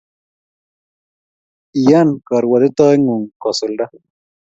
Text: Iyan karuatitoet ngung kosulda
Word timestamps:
Iyan 1.79 2.09
karuatitoet 2.27 2.97
ngung 3.01 3.25
kosulda 3.41 3.85